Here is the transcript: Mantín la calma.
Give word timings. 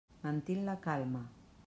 Mantín 0.23 0.65
la 0.65 0.75
calma. 0.85 1.21